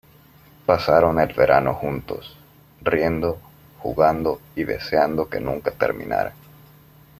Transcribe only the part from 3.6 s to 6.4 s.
jugando y deseando que nunca terminara.